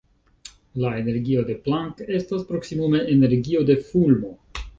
[0.83, 4.35] La energio de Planck estas proksimume energio de fulmo.